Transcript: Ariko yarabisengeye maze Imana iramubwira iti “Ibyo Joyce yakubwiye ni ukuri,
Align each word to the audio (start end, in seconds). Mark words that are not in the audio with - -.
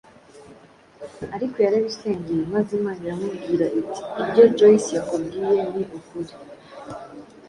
Ariko 1.35 1.57
yarabisengeye 1.65 2.43
maze 2.53 2.69
Imana 2.79 3.01
iramubwira 3.05 3.65
iti 3.79 4.01
“Ibyo 4.21 4.43
Joyce 4.57 4.91
yakubwiye 4.97 5.59
ni 5.73 5.83
ukuri, 5.97 6.33